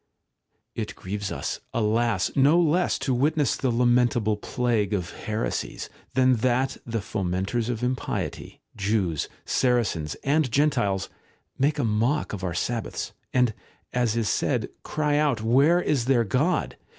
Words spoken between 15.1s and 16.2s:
out' Where is